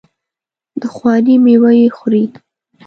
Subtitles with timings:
[0.81, 2.23] د خواري میوه یې خوري.